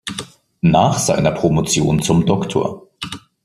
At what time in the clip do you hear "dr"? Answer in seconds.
2.25-2.87